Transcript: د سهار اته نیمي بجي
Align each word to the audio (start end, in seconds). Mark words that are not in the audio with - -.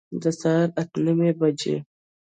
د 0.21 0.23
سهار 0.39 0.69
اته 0.81 0.97
نیمي 1.05 1.31
بجي 1.39 1.75